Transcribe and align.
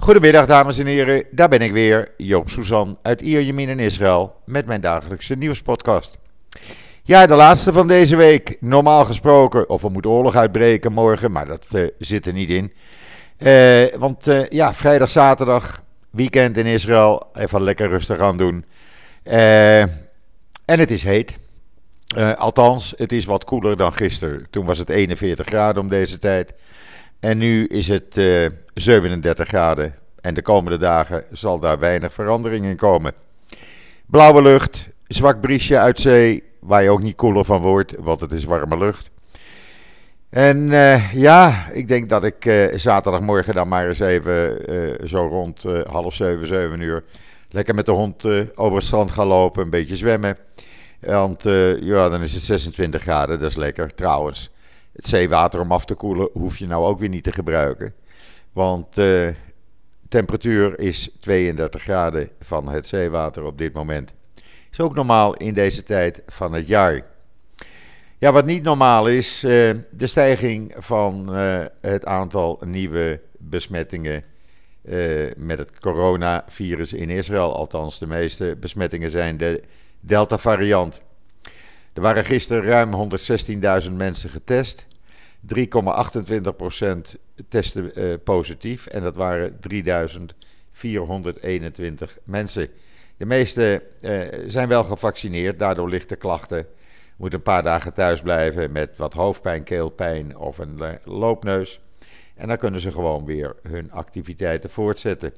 Goedemiddag 0.00 0.46
dames 0.46 0.78
en 0.78 0.86
heren, 0.86 1.24
daar 1.30 1.48
ben 1.48 1.60
ik 1.60 1.72
weer, 1.72 2.08
Joop 2.16 2.50
Suzan 2.50 2.98
uit 3.02 3.20
Ierjemien 3.20 3.68
in 3.68 3.78
Israël 3.78 4.34
met 4.44 4.66
mijn 4.66 4.80
dagelijkse 4.80 5.34
nieuwspodcast. 5.34 6.18
Ja, 7.02 7.26
de 7.26 7.34
laatste 7.34 7.72
van 7.72 7.88
deze 7.88 8.16
week, 8.16 8.56
normaal 8.60 9.04
gesproken, 9.04 9.68
of 9.68 9.82
er 9.82 9.90
moet 9.90 10.06
oorlog 10.06 10.34
uitbreken 10.34 10.92
morgen, 10.92 11.32
maar 11.32 11.46
dat 11.46 11.66
uh, 11.72 11.88
zit 11.98 12.26
er 12.26 12.32
niet 12.32 12.50
in. 12.50 12.72
Uh, 13.38 13.84
want 13.98 14.28
uh, 14.28 14.46
ja, 14.46 14.74
vrijdag, 14.74 15.08
zaterdag, 15.08 15.82
weekend 16.10 16.56
in 16.56 16.66
Israël, 16.66 17.26
even 17.34 17.62
lekker 17.62 17.88
rustig 17.88 18.18
aan 18.18 18.36
doen. 18.36 18.64
en 19.22 19.90
het 20.64 20.90
is 20.90 21.02
heet. 21.02 21.36
althans, 22.36 22.94
het 22.96 23.12
is 23.12 23.24
wat 23.24 23.44
koeler 23.44 23.76
dan 23.76 23.92
gisteren. 23.92 24.46
Toen 24.50 24.66
was 24.66 24.78
het 24.78 24.88
41 24.88 25.46
graden 25.46 25.82
om 25.82 25.88
deze 25.88 26.18
tijd. 26.18 26.54
En 27.20 27.38
nu 27.38 27.66
is 27.66 27.88
het 27.88 28.20
37 28.74 29.48
graden. 29.48 29.94
En 30.20 30.34
de 30.34 30.42
komende 30.42 30.78
dagen 30.78 31.24
zal 31.30 31.58
daar 31.58 31.78
weinig 31.78 32.12
verandering 32.12 32.64
in 32.64 32.76
komen. 32.76 33.12
Blauwe 34.06 34.42
lucht, 34.42 34.88
zwak 35.06 35.40
briesje 35.40 35.78
uit 35.78 36.00
zee, 36.00 36.42
waar 36.60 36.82
je 36.82 36.90
ook 36.90 37.02
niet 37.02 37.16
koeler 37.16 37.44
van 37.44 37.60
wordt, 37.60 37.94
want 37.98 38.20
het 38.20 38.32
is 38.32 38.44
warme 38.44 38.78
lucht. 38.78 39.10
En 40.30 40.58
uh, 40.58 41.12
ja, 41.12 41.66
ik 41.72 41.88
denk 41.88 42.08
dat 42.08 42.24
ik 42.24 42.44
uh, 42.44 42.74
zaterdagmorgen 42.74 43.54
dan 43.54 43.68
maar 43.68 43.88
eens 43.88 44.00
even 44.00 44.58
zo 45.08 45.26
rond 45.26 45.64
half 45.90 46.14
zeven, 46.14 46.46
zeven 46.46 46.80
uur 46.80 47.04
lekker 47.48 47.74
met 47.74 47.86
de 47.86 47.92
hond 47.92 48.24
over 48.54 48.76
het 48.76 48.84
strand 48.84 49.10
ga 49.10 49.26
lopen, 49.26 49.62
een 49.62 49.70
beetje 49.70 49.96
zwemmen. 49.96 50.36
Want 51.00 51.42
ja, 51.80 52.08
dan 52.08 52.22
is 52.22 52.34
het 52.34 52.42
26 52.42 53.02
graden, 53.02 53.38
dat 53.38 53.50
is 53.50 53.56
lekker. 53.56 53.94
Trouwens, 53.94 54.50
het 55.00 55.08
zeewater 55.08 55.60
om 55.60 55.72
af 55.72 55.84
te 55.84 55.94
koelen 55.94 56.28
hoef 56.32 56.56
je 56.56 56.66
nou 56.66 56.84
ook 56.84 56.98
weer 56.98 57.08
niet 57.08 57.24
te 57.24 57.32
gebruiken. 57.32 57.94
Want 58.52 58.94
de 58.94 59.34
temperatuur 60.08 60.78
is 60.78 61.10
32 61.20 61.82
graden 61.82 62.28
van 62.40 62.68
het 62.68 62.86
zeewater 62.86 63.44
op 63.44 63.58
dit 63.58 63.72
moment. 63.72 64.14
Is 64.70 64.80
ook 64.80 64.94
normaal 64.94 65.34
in 65.34 65.54
deze 65.54 65.82
tijd 65.82 66.22
van 66.26 66.52
het 66.52 66.66
jaar. 66.66 67.04
Ja, 68.18 68.32
wat 68.32 68.44
niet 68.46 68.62
normaal 68.62 69.08
is, 69.08 69.44
uh, 69.44 69.50
de 69.90 70.06
stijging 70.06 70.74
van 70.78 71.36
uh, 71.36 71.64
het 71.80 72.04
aantal 72.04 72.60
nieuwe 72.64 73.20
besmettingen 73.38 74.24
met 75.36 75.58
het 75.58 75.80
coronavirus 75.80 76.92
in 76.92 77.10
Israël. 77.10 77.56
Althans, 77.56 77.98
de 77.98 78.06
meeste 78.06 78.56
besmettingen 78.60 79.10
zijn 79.10 79.36
de 79.36 79.62
Delta-variant. 80.00 81.02
Er 81.92 82.02
waren 82.02 82.24
gisteren 82.24 82.62
ruim 82.62 83.10
116.000 83.84 83.92
mensen 83.92 84.30
getest. 84.30 84.86
3,28% 85.46 87.18
testen 87.48 88.22
positief 88.22 88.86
en 88.86 89.02
dat 89.02 89.16
waren 89.16 89.58
3.421 89.74 89.78
mensen. 92.24 92.68
De 93.16 93.26
meeste 93.26 93.82
uh, 94.00 94.20
zijn 94.46 94.68
wel 94.68 94.84
gevaccineerd, 94.84 95.58
daardoor 95.58 95.88
lichte 95.88 96.16
klachten. 96.16 96.66
Moet 97.16 97.34
een 97.34 97.42
paar 97.42 97.62
dagen 97.62 97.92
thuis 97.92 98.20
blijven 98.20 98.72
met 98.72 98.96
wat 98.96 99.14
hoofdpijn, 99.14 99.62
keelpijn 99.62 100.36
of 100.36 100.58
een 100.58 100.80
loopneus. 101.04 101.80
En 102.34 102.48
dan 102.48 102.56
kunnen 102.56 102.80
ze 102.80 102.92
gewoon 102.92 103.24
weer 103.24 103.56
hun 103.62 103.92
activiteiten 103.92 104.70
voortzetten. 104.70 105.32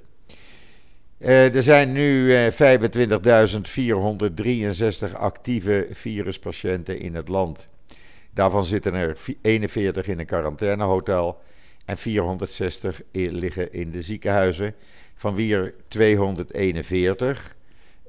Er 1.19 1.63
zijn 1.63 1.93
nu 1.93 2.33
uh, 2.33 2.47
25.463 5.11 5.17
actieve 5.17 5.87
viruspatiënten 5.91 6.99
in 6.99 7.15
het 7.15 7.29
land. 7.29 7.69
Daarvan 8.35 8.65
zitten 8.65 8.95
er 8.95 9.19
41 9.43 10.07
in 10.07 10.19
een 10.19 10.27
quarantainehotel 10.27 11.41
en 11.85 11.97
460 11.97 13.03
liggen 13.13 13.73
in 13.73 13.91
de 13.91 14.03
ziekenhuizen, 14.03 14.75
van 15.15 15.35
wie 15.35 15.55
er 15.55 15.75
241 15.89 17.57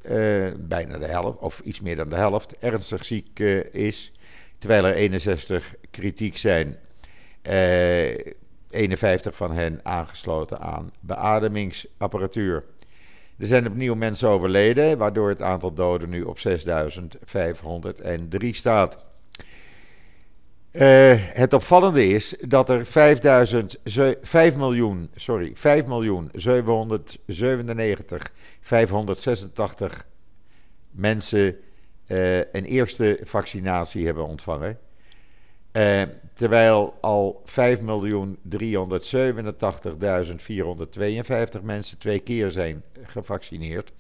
uh, 0.10 0.48
bijna 0.60 0.98
de 0.98 1.06
helft, 1.06 1.40
of 1.40 1.60
iets 1.60 1.82
meer 1.82 1.96
dan 1.96 2.10
de 2.10 2.16
helft, 2.16 2.58
ernstig 2.58 3.06
ziek 3.06 3.40
uh, 3.40 3.74
is. 3.74 4.12
Terwijl 4.58 4.86
er 4.86 4.94
61 4.94 5.76
kritiek 5.92 6.38
zijn. 6.38 6.78
Eh, 7.42 8.16
51 8.70 9.36
van 9.36 9.52
hen 9.52 9.80
aangesloten 9.84 10.60
aan 10.60 10.92
beademingsapparatuur. 11.00 12.64
Er 13.38 13.46
zijn 13.46 13.68
opnieuw 13.68 13.96
mensen 13.96 14.30
overleden, 14.30 14.98
waardoor 14.98 15.30
het 15.30 15.42
aantal 15.42 15.74
doden 15.74 16.10
nu 16.10 16.22
op 16.22 16.38
6.503 16.38 16.44
staat. 18.50 19.06
Uh, 20.74 21.14
het 21.18 21.54
opvallende 21.54 22.08
is 22.08 22.36
dat 22.42 22.70
er 22.70 22.86
5000, 22.86 23.78
5 24.22 24.56
miljoen, 24.56 25.10
sorry, 25.16 25.52
5 25.56 25.86
miljoen 25.86 26.30
797 26.34 28.32
586 28.62 30.08
mensen 30.92 31.58
uh, 32.08 32.38
een 32.38 32.66
eerste 32.66 33.20
vaccinatie 33.24 34.06
hebben 34.06 34.28
ontvangen. 34.28 34.80
Uh, 35.72 36.02
terwijl 36.34 36.98
al 37.02 37.42
5 37.46 37.82
miljoen 37.82 38.38
387.452 38.58 38.58
mensen 41.64 41.98
twee 41.98 42.20
keer 42.20 42.52
zijn 42.52 42.84
gevaccineerd. 43.04 43.92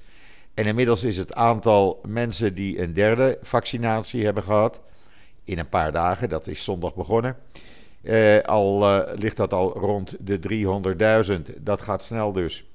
En 0.53 0.65
inmiddels 0.65 1.03
is 1.03 1.17
het 1.17 1.33
aantal 1.33 2.01
mensen 2.07 2.53
die 2.53 2.81
een 2.81 2.93
derde 2.93 3.37
vaccinatie 3.41 4.25
hebben 4.25 4.43
gehad 4.43 4.81
in 5.43 5.59
een 5.59 5.69
paar 5.69 5.91
dagen, 5.91 6.29
dat 6.29 6.47
is 6.47 6.63
zondag 6.63 6.95
begonnen. 6.95 7.37
Uh, 8.03 8.41
al 8.41 8.83
uh, 8.83 9.13
ligt 9.15 9.37
dat 9.37 9.53
al 9.53 9.77
rond 9.77 10.15
de 10.19 10.39
300.000. 11.47 11.57
Dat 11.59 11.81
gaat 11.81 12.03
snel 12.03 12.33
dus. 12.33 12.65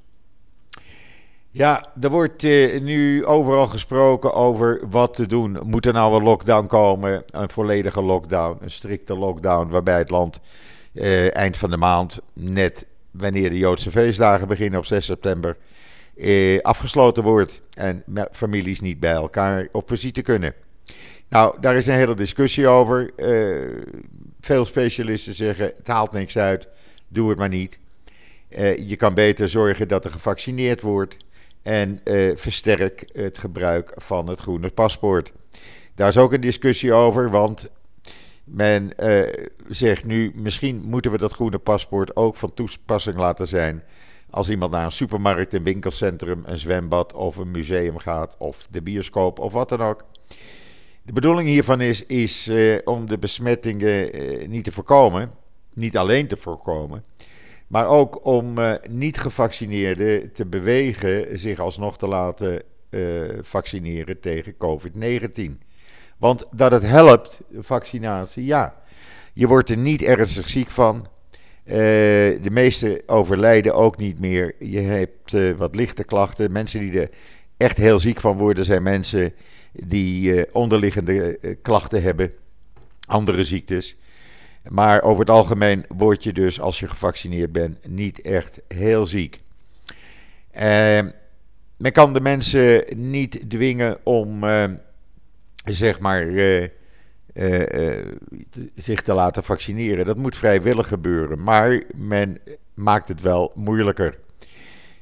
Ja, 1.51 1.87
er 2.01 2.11
wordt 2.11 2.43
uh, 2.43 2.81
nu 2.81 3.25
overal 3.27 3.67
gesproken 3.67 4.35
over 4.35 4.81
wat 4.91 5.15
te 5.15 5.27
doen. 5.27 5.59
Moet 5.65 5.87
er 5.87 5.93
nou 5.93 6.17
een 6.17 6.23
lockdown 6.23 6.67
komen? 6.67 7.25
Een 7.31 7.51
volledige 7.51 8.03
lockdown, 8.03 8.59
een 8.61 8.71
strikte 8.71 9.17
lockdown, 9.17 9.69
waarbij 9.69 9.99
het 9.99 10.11
land 10.11 10.41
eind 11.33 11.57
van 11.57 11.71
de 11.71 11.77
maand, 11.77 12.21
net 12.33 12.87
wanneer 13.11 13.51
de 13.51 13.59
Joodse 13.59 13.91
feestdagen 13.91 14.49
beginnen 14.49 14.79
op 14.79 14.85
6 14.85 15.05
september, 15.05 15.57
afgesloten 16.63 17.23
wordt 17.23 17.63
en 17.75 18.05
families 18.33 18.81
niet 18.81 19.01
bij 19.01 19.13
elkaar 19.13 19.69
op 19.73 19.89
visite 19.89 20.23
kunnen. 20.23 20.55
Nou, 21.29 21.61
daar 21.61 21.77
is 21.77 21.87
een 21.87 21.95
hele 21.95 22.15
discussie 22.15 22.67
over. 22.67 23.11
Uh, 23.17 23.83
veel 24.41 24.65
specialisten 24.65 25.35
zeggen: 25.35 25.73
het 25.77 25.87
haalt 25.87 26.13
niks 26.13 26.39
uit, 26.39 26.69
doe 27.09 27.29
het 27.29 27.39
maar 27.39 27.49
niet. 27.49 27.79
Uh, 28.51 28.89
je 28.89 28.97
kan 28.97 29.15
beter 29.15 29.49
zorgen 29.49 29.89
dat 29.89 30.05
er 30.05 30.11
gevaccineerd 30.11 30.81
wordt 30.81 31.17
en 31.63 32.01
uh, 32.05 32.37
versterk 32.37 33.11
het 33.13 33.39
gebruik 33.39 33.93
van 33.97 34.29
het 34.29 34.41
groene 34.41 34.71
paspoort. 34.71 35.33
Daar 35.95 36.09
is 36.09 36.17
ook 36.17 36.33
een 36.33 36.41
discussie 36.41 36.93
over, 36.93 37.31
want 37.31 37.69
men 38.45 38.93
zegt 39.69 40.05
nu: 40.05 40.33
misschien 40.35 40.83
moeten 40.85 41.11
we 41.11 41.19
dat 41.19 41.33
groene 41.33 41.59
paspoort 41.59 42.17
ook 42.17 42.37
van 42.37 42.55
toepassing 42.55 43.17
laten 43.17 43.47
zijn. 43.47 43.83
Als 44.31 44.51
iemand 44.51 44.73
naar 44.73 44.85
een 44.85 44.91
supermarkt, 44.91 45.55
een 45.55 45.63
winkelcentrum, 45.63 46.43
een 46.45 46.59
zwembad 46.59 47.13
of 47.13 47.37
een 47.37 47.51
museum 47.51 47.99
gaat, 47.99 48.37
of 48.39 48.67
de 48.71 48.83
bioscoop 48.83 49.39
of 49.39 49.53
wat 49.53 49.69
dan 49.69 49.81
ook. 49.81 50.05
De 51.09 51.15
bedoeling 51.15 51.49
hiervan 51.49 51.81
is, 51.81 52.07
is 52.07 52.49
uh, 52.49 52.79
om 52.85 53.07
de 53.07 53.19
besmettingen 53.19 54.23
uh, 54.23 54.49
niet 54.49 54.65
te 54.65 54.73
voorkomen, 54.73 55.31
niet 55.75 55.97
alleen 55.97 56.27
te 56.27 56.37
voorkomen, 56.37 57.05
maar 57.67 57.87
ook 57.87 58.27
om 58.27 58.59
uh, 58.59 58.73
niet-gevaccineerden 58.91 60.33
te 60.33 60.47
bewegen 60.47 61.39
zich 61.39 61.59
alsnog 61.59 61.99
te 61.99 62.07
laten 62.07 62.63
vaccineren 63.41 64.21
tegen 64.21 64.55
COVID-19. 64.55 65.67
Want 66.19 66.47
dat 66.51 66.73
het 66.73 66.87
helpt, 66.87 67.41
vaccinatie, 67.59 68.45
ja. 68.45 68.75
Je 69.33 69.47
wordt 69.47 69.71
er 69.71 69.77
niet 69.77 70.03
ernstig 70.03 70.49
ziek 70.49 70.71
van. 70.71 71.07
de 71.65 72.51
meeste 72.51 73.03
overlijden 73.07 73.75
ook 73.75 73.97
niet 73.97 74.21
meer. 74.21 74.55
Je 74.59 74.81
hebt 74.81 75.57
wat 75.57 75.75
lichte 75.75 76.05
klachten. 76.05 76.53
Mensen 76.53 76.81
die 76.81 77.01
er 77.01 77.11
echt 77.57 77.77
heel 77.77 77.99
ziek 77.99 78.21
van 78.21 78.37
worden, 78.37 78.65
zijn 78.65 78.83
mensen 78.83 79.33
die 79.73 80.35
uh, 80.35 80.43
onderliggende 80.53 81.39
uh, 81.41 81.55
klachten 81.63 82.03
hebben, 82.03 82.33
andere 83.07 83.45
ziektes. 83.45 83.97
Maar 84.69 85.03
over 85.03 85.21
het 85.21 85.31
algemeen 85.31 85.85
word 85.89 86.23
je 86.23 86.33
dus, 86.33 86.61
als 86.61 86.81
je 86.81 86.89
gevaccineerd 86.89 87.53
bent, 87.53 87.89
niet 87.89 88.21
echt 88.21 88.61
heel 88.69 89.07
ziek. 89.07 89.41
Uh, 90.55 91.01
men 91.77 91.93
kan 91.93 92.13
de 92.13 92.21
mensen 92.21 92.85
niet 92.97 93.51
dwingen 93.51 93.99
om, 94.03 94.45
zeg 95.65 96.01
maar, 96.01 96.27
zich 98.75 99.03
te 99.03 99.13
laten 99.13 99.45
vaccineren. 99.45 100.07
Dat 100.07 100.17
moet 100.17 100.37
vrijwillig 100.37 100.89
gebeuren, 100.89 101.43
maar 101.43 101.83
men 101.97 102.39
maakt 102.75 103.09
het 103.09 103.21
wel 103.21 103.53
moeilijker. 103.55 104.19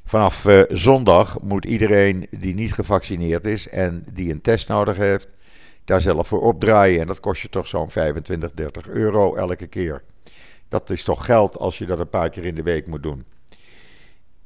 Vanaf 0.09 0.45
uh, 0.45 0.63
zondag 0.69 1.41
moet 1.41 1.65
iedereen 1.65 2.27
die 2.31 2.55
niet 2.55 2.73
gevaccineerd 2.73 3.45
is 3.45 3.69
en 3.69 4.05
die 4.13 4.33
een 4.33 4.41
test 4.41 4.69
nodig 4.69 4.97
heeft, 4.97 5.29
daar 5.85 6.01
zelf 6.01 6.29
voor 6.29 6.41
opdraaien. 6.41 7.01
En 7.01 7.07
dat 7.07 7.21
kost 7.21 7.43
je 7.43 7.49
toch 7.49 7.67
zo'n 7.67 7.91
25, 7.91 8.53
30 8.53 8.89
euro 8.89 9.35
elke 9.35 9.67
keer. 9.67 10.03
Dat 10.69 10.91
is 10.91 11.03
toch 11.03 11.25
geld 11.25 11.59
als 11.59 11.79
je 11.79 11.87
dat 11.87 11.99
een 11.99 12.09
paar 12.09 12.31
keer 12.31 12.45
in 12.45 12.55
de 12.55 12.63
week 12.63 12.87
moet 12.87 13.03
doen. 13.03 13.25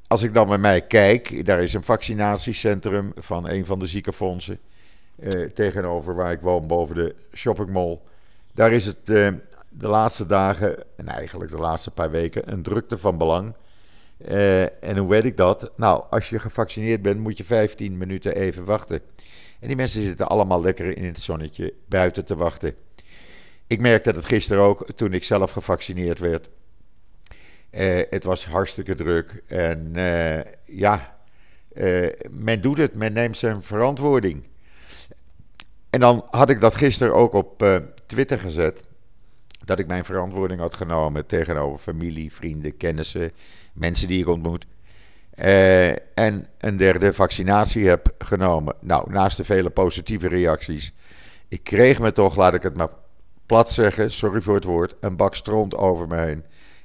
als 0.06 0.22
ik 0.22 0.34
dan 0.34 0.48
met 0.48 0.60
mij 0.60 0.80
kijk, 0.80 1.46
daar 1.46 1.62
is 1.62 1.74
een 1.74 1.84
vaccinatiecentrum 1.84 3.12
van 3.16 3.48
een 3.48 3.66
van 3.66 3.78
de 3.78 3.86
ziekenfondsen. 3.86 4.58
Uh, 5.18 5.50
tegenover 5.50 6.14
waar 6.14 6.32
ik 6.32 6.40
woon, 6.40 6.66
boven 6.66 6.94
de 6.94 7.14
shoppingmall. 7.34 7.98
Daar 8.54 8.72
is 8.72 8.86
het 8.86 8.98
uh, 9.04 9.28
de 9.68 9.88
laatste 9.88 10.26
dagen, 10.26 10.84
en 10.96 11.08
eigenlijk 11.08 11.50
de 11.50 11.58
laatste 11.58 11.90
paar 11.90 12.10
weken, 12.10 12.52
een 12.52 12.62
drukte 12.62 12.98
van 12.98 13.18
belang. 13.18 13.54
Uh, 14.28 14.62
en 14.62 14.96
hoe 14.96 15.08
weet 15.08 15.24
ik 15.24 15.36
dat? 15.36 15.72
Nou, 15.76 16.04
als 16.10 16.30
je 16.30 16.38
gevaccineerd 16.38 17.02
bent, 17.02 17.20
moet 17.20 17.36
je 17.36 17.44
15 17.44 17.96
minuten 17.96 18.34
even 18.34 18.64
wachten. 18.64 19.00
En 19.60 19.66
die 19.66 19.76
mensen 19.76 20.02
zitten 20.02 20.28
allemaal 20.28 20.60
lekker 20.60 20.96
in 20.96 21.04
het 21.04 21.18
zonnetje 21.18 21.74
buiten 21.88 22.24
te 22.24 22.36
wachten. 22.36 22.74
Ik 23.66 23.80
merkte 23.80 24.12
dat 24.12 24.24
gisteren 24.24 24.62
ook, 24.62 24.86
toen 24.96 25.12
ik 25.12 25.24
zelf 25.24 25.50
gevaccineerd 25.50 26.18
werd. 26.18 26.48
Uh, 27.70 28.00
het 28.10 28.24
was 28.24 28.46
hartstikke 28.46 28.94
druk. 28.94 29.42
En 29.46 29.92
uh, 29.96 30.40
ja, 30.64 31.18
men 32.30 32.60
doet 32.60 32.78
het, 32.78 32.94
men 32.94 33.12
neemt 33.12 33.36
zijn 33.36 33.62
verantwoording. 33.62 34.42
En 35.90 36.00
dan 36.00 36.26
had 36.30 36.50
ik 36.50 36.60
dat 36.60 36.74
gisteren 36.74 37.14
ook 37.14 37.32
op 37.32 37.64
Twitter 38.06 38.38
gezet. 38.38 38.82
Dat 39.70 39.78
ik 39.78 39.86
mijn 39.86 40.04
verantwoording 40.04 40.60
had 40.60 40.74
genomen 40.74 41.26
tegenover 41.26 41.78
familie, 41.78 42.32
vrienden, 42.32 42.76
kennissen, 42.76 43.30
mensen 43.72 44.08
die 44.08 44.20
ik 44.20 44.28
ontmoet. 44.28 44.66
en 46.14 46.48
een 46.58 46.76
derde 46.76 47.12
vaccinatie 47.12 47.86
heb 47.88 48.14
genomen. 48.18 48.74
Nou, 48.80 49.10
naast 49.12 49.36
de 49.36 49.44
vele 49.44 49.70
positieve 49.70 50.28
reacties. 50.28 50.92
Ik 51.48 51.62
kreeg 51.62 52.00
me 52.00 52.12
toch, 52.12 52.36
laat 52.36 52.54
ik 52.54 52.62
het 52.62 52.76
maar 52.76 52.88
plat 53.46 53.70
zeggen, 53.70 54.12
sorry 54.12 54.40
voor 54.40 54.54
het 54.54 54.64
woord, 54.64 54.94
een 55.00 55.16
bak 55.16 55.34
stront 55.34 55.76
over 55.76 56.08
me 56.08 56.16
heen. 56.16 56.44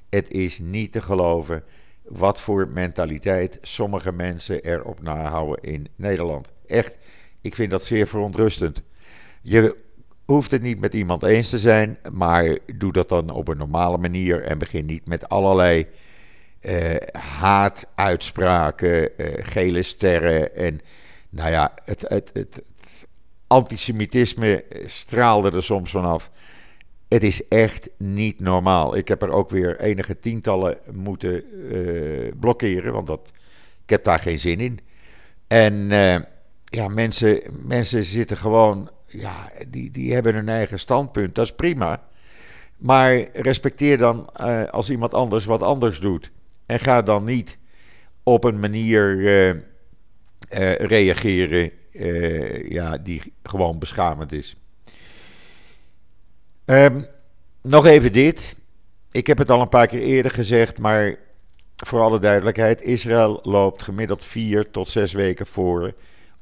Het 0.09 0.31
is 0.31 0.59
niet 0.59 0.91
te 0.91 1.01
geloven 1.01 1.63
wat 2.03 2.41
voor 2.41 2.67
mentaliteit 2.67 3.57
sommige 3.61 4.11
mensen 4.11 4.63
erop 4.63 5.01
nahouden 5.01 5.63
in 5.63 5.87
Nederland. 5.95 6.51
Echt, 6.65 6.97
ik 7.41 7.55
vind 7.55 7.71
dat 7.71 7.83
zeer 7.83 8.07
verontrustend. 8.07 8.81
Je 9.41 9.83
hoeft 10.25 10.51
het 10.51 10.61
niet 10.61 10.79
met 10.79 10.93
iemand 10.93 11.23
eens 11.23 11.49
te 11.49 11.59
zijn, 11.59 11.97
maar 12.11 12.57
doe 12.75 12.91
dat 12.91 13.09
dan 13.09 13.29
op 13.29 13.47
een 13.47 13.57
normale 13.57 13.97
manier 13.97 14.43
en 14.43 14.57
begin 14.57 14.85
niet 14.85 15.05
met 15.05 15.29
allerlei 15.29 15.87
uh, 16.61 16.95
haatuitspraken, 17.39 19.09
uh, 19.17 19.27
gele 19.39 19.81
sterren 19.81 20.55
en 20.55 20.81
nou 21.29 21.51
ja, 21.51 21.73
het, 21.83 22.05
het, 22.07 22.31
het, 22.33 22.61
antisemitisme 23.47 24.63
straalde 24.85 25.51
er 25.51 25.63
soms 25.63 25.91
vanaf. 25.91 26.31
Het 27.07 27.23
is 27.23 27.47
echt 27.47 27.89
niet 27.97 28.39
normaal. 28.39 28.97
Ik 28.97 29.07
heb 29.07 29.21
er 29.21 29.31
ook 29.31 29.49
weer 29.49 29.79
enige 29.79 30.19
tientallen 30.19 30.77
moeten 30.91 31.43
blokkeren, 32.39 32.93
want 32.93 33.07
dat, 33.07 33.31
ik 33.83 33.89
heb 33.89 34.03
daar 34.03 34.19
geen 34.19 34.39
zin 34.39 34.59
in. 34.59 34.79
En 35.47 35.87
ja, 36.65 36.87
mensen, 36.87 37.41
mensen 37.63 38.03
zitten 38.03 38.37
gewoon, 38.37 38.89
ja, 39.19 39.51
die, 39.67 39.91
die 39.91 40.13
hebben 40.13 40.33
hun 40.33 40.49
eigen 40.49 40.79
standpunt. 40.79 41.35
Dat 41.35 41.45
is 41.45 41.55
prima. 41.55 42.03
Maar 42.77 43.27
respecteer 43.33 43.97
dan 43.97 44.29
uh, 44.41 44.63
als 44.63 44.89
iemand 44.89 45.13
anders 45.13 45.45
wat 45.45 45.61
anders 45.61 45.99
doet. 45.99 46.31
En 46.65 46.79
ga 46.79 47.01
dan 47.01 47.23
niet 47.23 47.57
op 48.23 48.43
een 48.43 48.59
manier 48.59 49.63
reageren 50.77 51.71
ja, 52.69 52.97
die 52.97 53.33
gewoon 53.43 53.79
beschamend 53.79 54.31
is. 54.31 54.55
Um, 56.65 57.05
nog 57.61 57.85
even 57.85 58.13
dit. 58.13 58.55
Ik 59.11 59.27
heb 59.27 59.37
het 59.37 59.49
al 59.49 59.61
een 59.61 59.69
paar 59.69 59.87
keer 59.87 60.01
eerder 60.01 60.31
gezegd, 60.31 60.79
maar 60.79 61.15
voor 61.75 62.01
alle 62.01 62.19
duidelijkheid: 62.19 62.81
Israël 62.81 63.39
loopt 63.43 63.83
gemiddeld 63.83 64.25
vier 64.25 64.71
tot 64.71 64.89
zes 64.89 65.13
weken 65.13 65.45
voor 65.45 65.93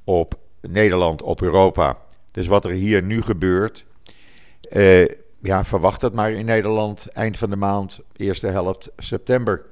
op 0.03 0.39
Nederland, 0.61 1.21
op 1.21 1.41
Europa. 1.41 1.97
Dus 2.33 2.47
wat 2.47 2.65
er 2.65 2.71
hier 2.71 3.03
nu 3.03 3.21
gebeurt, 3.21 3.85
uh, 4.71 5.05
ja, 5.39 5.65
verwacht 5.65 6.01
het 6.01 6.13
maar 6.13 6.31
in 6.31 6.45
Nederland 6.45 7.07
eind 7.07 7.37
van 7.37 7.49
de 7.49 7.55
maand, 7.55 7.99
eerste 8.15 8.47
helft 8.47 8.91
september. 8.97 9.65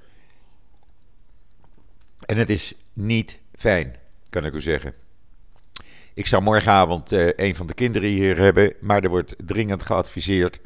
En 2.25 2.38
het 2.38 2.50
is 2.50 2.74
niet 2.94 3.40
fijn, 3.56 3.96
kan 4.30 4.46
ik 4.46 4.54
u 4.54 4.62
zeggen. 4.62 4.94
Ik 6.13 6.28
zou 6.28 6.42
morgenavond 6.42 7.12
uh, 7.12 7.30
een 7.36 7.56
van 7.56 7.68
de 7.68 7.74
kinderen 7.74 8.10
hier 8.10 8.38
hebben, 8.38 8.74
maar 8.80 9.04
er 9.04 9.10
wordt 9.10 9.36
dringend 9.46 9.84
geadviseerd. 9.84 10.60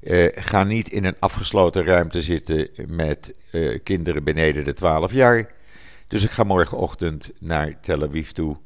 Uh, 0.00 0.26
ga 0.32 0.64
niet 0.64 0.88
in 0.88 1.04
een 1.04 1.18
afgesloten 1.18 1.84
ruimte 1.84 2.22
zitten 2.22 2.68
met 2.86 3.34
kinderen 3.82 4.24
beneden 4.24 4.64
de 4.64 4.72
12 4.72 5.12
jaar. 5.12 5.52
Dus 6.08 6.24
ik 6.24 6.30
ga 6.30 6.44
morgenochtend 6.44 7.32
naar 7.38 7.80
Tel 7.80 8.02
Aviv 8.02 8.30
toe 8.30 8.56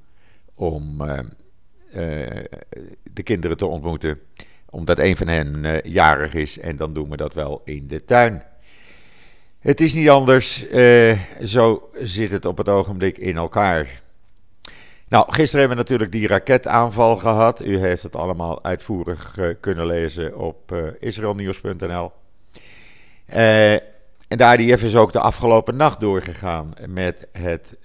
om 0.55 1.03
de 3.13 3.23
kinderen 3.23 3.57
te 3.57 3.67
ontmoeten. 3.67 4.19
Omdat 4.71 4.99
een 4.99 5.17
van 5.17 5.27
hen 5.27 5.81
jarig 5.83 6.35
is 6.35 6.59
en 6.59 6.77
dan 6.77 6.93
doen 6.93 7.11
we 7.11 7.17
dat 7.17 7.35
wel 7.35 7.63
in 7.65 7.87
de 7.87 8.05
tuin. 8.05 8.43
Het 9.59 9.81
is 9.81 9.95
niet 9.95 10.09
anders, 10.09 10.71
zo 11.43 11.91
zit 11.95 12.31
het 12.31 12.45
op 12.45 12.59
het 12.59 12.69
ogenblik 12.69 13.19
in 13.19 13.37
elkaar. 13.37 14.01
Nou, 15.09 15.33
gisteren 15.33 15.61
hebben 15.61 15.77
we 15.77 15.83
natuurlijk 15.83 16.13
die 16.13 16.27
raketaanval 16.27 17.17
gehad. 17.17 17.65
U 17.65 17.79
heeft 17.79 18.03
het 18.03 18.17
allemaal 18.17 18.65
uitvoerig 18.65 19.39
kunnen 19.61 19.87
lezen 19.87 20.39
op 20.39 20.73
uh, 20.73 20.79
israelnieuws.nl. 20.99 22.13
Uh, 23.35 23.73
en 23.73 24.37
de 24.37 24.57
IDF 24.59 24.83
is 24.83 24.97
ook 24.97 25.13
de 25.13 25.21
afgelopen 25.21 25.77
nacht 25.77 26.01
doorgegaan 26.01 26.73
met 26.89 27.29
het 27.33 27.77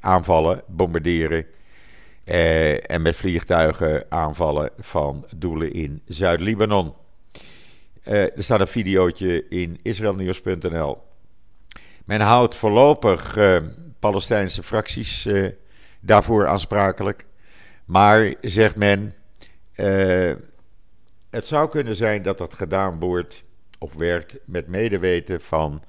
aanvallen, 0.00 0.62
bombarderen 0.66 1.46
en 2.28 3.02
met 3.02 3.16
vliegtuigen 3.16 4.04
aanvallen 4.08 4.70
van 4.78 5.26
doelen 5.36 5.72
in 5.72 6.02
Zuid-Libanon. 6.04 6.94
er 8.02 8.32
staat 8.36 8.60
een 8.60 8.66
videootje 8.66 9.48
in 9.48 9.78
israelnieuws.nl. 9.82 10.98
Men 12.04 12.20
houdt 12.20 12.54
voorlopig 12.54 13.38
Palestijnse 13.98 14.62
fracties 14.62 15.28
daarvoor 16.00 16.46
aansprakelijk. 16.46 17.26
Maar, 17.84 18.34
zegt 18.40 18.76
men, 18.76 19.14
het 21.30 21.46
zou 21.46 21.68
kunnen 21.68 21.96
zijn 21.96 22.22
dat 22.22 22.38
dat 22.38 22.54
gedaan 22.54 22.98
wordt 22.98 23.44
of 23.78 23.94
werd 23.94 24.38
met 24.44 24.66
medeweten 24.66 25.40
van 25.40 25.82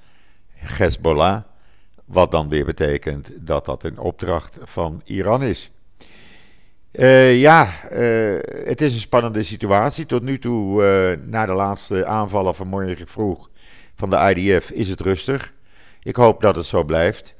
Hezbollah. 0.53 1.41
Wat 2.05 2.31
dan 2.31 2.49
weer 2.49 2.65
betekent 2.65 3.31
dat 3.47 3.65
dat 3.65 3.83
een 3.83 3.99
opdracht 3.99 4.57
van 4.63 5.01
Iran 5.05 5.43
is. 5.43 5.71
Uh, 6.91 7.39
ja, 7.39 7.69
uh, 7.91 8.39
het 8.65 8.81
is 8.81 8.93
een 8.93 8.99
spannende 8.99 9.43
situatie. 9.43 10.05
Tot 10.05 10.23
nu 10.23 10.39
toe, 10.39 10.83
uh, 10.83 11.27
na 11.27 11.45
de 11.45 11.53
laatste 11.53 12.05
aanvallen 12.05 12.55
van 12.55 12.67
morgen 12.67 13.07
vroeg 13.07 13.49
van 13.95 14.09
de 14.09 14.33
IDF, 14.35 14.71
is 14.71 14.87
het 14.87 15.01
rustig. 15.01 15.53
Ik 16.03 16.15
hoop 16.15 16.41
dat 16.41 16.55
het 16.55 16.65
zo 16.65 16.83
blijft. 16.83 17.35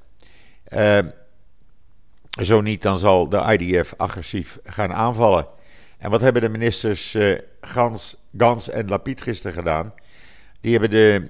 Zo 2.41 2.62
niet, 2.62 2.82
dan 2.82 2.98
zal 2.98 3.29
de 3.29 3.58
IDF 3.58 3.94
agressief 3.98 4.60
gaan 4.63 4.94
aanvallen. 4.94 5.48
En 5.98 6.10
wat 6.10 6.22
hebben 6.22 6.41
de 6.41 6.50
ministers 6.50 7.18
Gans, 7.62 8.15
Gans 8.38 8.70
en 8.70 8.88
Lapid 8.88 9.22
gisteren 9.22 9.53
gedaan? 9.53 9.94
Die 10.62 10.72
hebben 10.72 10.89
de 10.89 11.29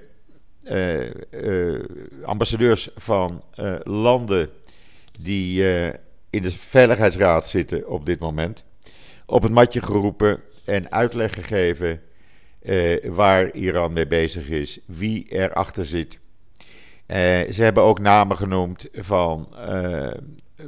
ambassadeurs 2.24 2.88
van 2.94 3.42
landen 3.84 4.50
die 5.20 5.64
in 6.30 6.42
de 6.42 6.50
Veiligheidsraad 6.50 7.48
zitten 7.48 7.88
op 7.88 8.06
dit 8.06 8.18
moment 8.18 8.64
op 9.26 9.42
het 9.42 9.52
matje 9.52 9.82
geroepen 9.82 10.40
en 10.64 10.90
uitleg 10.90 11.34
gegeven 11.34 12.00
waar 13.02 13.50
Iran 13.52 13.92
mee 13.92 14.06
bezig 14.06 14.48
is, 14.48 14.78
wie 14.86 15.26
erachter 15.28 15.84
zit. 15.84 16.18
ze 17.50 17.62
hebben 17.62 17.82
ook 17.82 17.98
namen 17.98 18.36
genoemd 18.36 18.88
van 18.92 19.54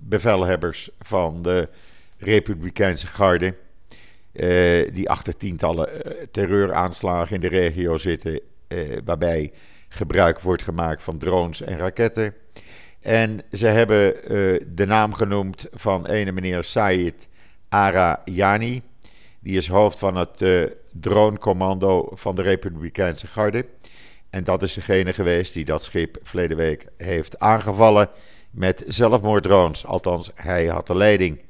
bevelhebbers 0.02 0.90
van 0.98 1.42
de 1.42 1.68
Republikeinse 2.18 3.06
Garde. 3.06 3.54
Die 4.92 5.10
achter 5.10 5.36
tientallen 5.36 5.88
terreuraanslagen 6.30 7.34
in 7.34 7.40
de 7.40 7.48
regio 7.48 7.98
zitten. 7.98 8.40
Waarbij 9.04 9.52
gebruik 9.88 10.40
wordt 10.40 10.62
gemaakt 10.62 11.02
van 11.02 11.18
drones 11.18 11.60
en 11.60 11.76
raketten. 11.76 12.34
En 13.02 13.40
ze 13.52 13.66
hebben 13.66 14.14
de 14.76 14.86
naam 14.86 15.14
genoemd 15.14 15.66
van 15.72 16.06
ene 16.06 16.32
meneer 16.32 16.64
Said 16.64 17.28
Arayani. 17.68 18.82
Die 19.40 19.56
is 19.56 19.68
hoofd 19.68 19.98
van 19.98 20.16
het 20.16 20.44
dronecommando 20.92 22.08
van 22.12 22.34
de 22.34 22.42
Republikeinse 22.42 23.26
Garde. 23.26 23.66
En 24.30 24.44
dat 24.44 24.62
is 24.62 24.74
degene 24.74 25.12
geweest 25.12 25.54
die 25.54 25.64
dat 25.64 25.82
schip 25.82 26.18
verleden 26.22 26.56
week 26.56 26.86
heeft 26.96 27.38
aangevallen 27.38 28.08
met 28.50 28.84
zelfmoorddrones. 28.86 29.86
Althans, 29.86 30.30
hij 30.34 30.66
had 30.66 30.86
de 30.86 30.96
leiding. 30.96 31.42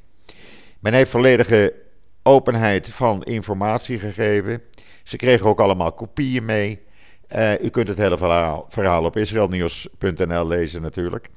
Men 0.80 0.94
heeft 0.94 1.11
volledige 1.11 1.75
openheid 2.23 2.88
van 2.88 3.23
informatie 3.23 3.99
gegeven. 3.99 4.62
Ze 5.02 5.16
kregen 5.16 5.47
ook 5.47 5.61
allemaal 5.61 5.92
kopieën 5.92 6.44
mee. 6.44 6.80
U 7.62 7.68
kunt 7.68 7.88
het 7.88 7.98
hele 7.98 8.18
verhaal, 8.18 8.66
verhaal 8.68 9.04
op 9.04 9.16
israelnieuws.nl 9.16 10.46
lezen 10.46 10.82
natuurlijk. 10.82 11.28